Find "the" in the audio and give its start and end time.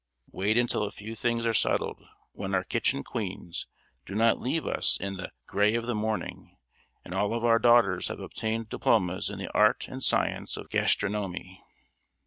5.17-5.29, 5.85-5.93, 9.37-9.53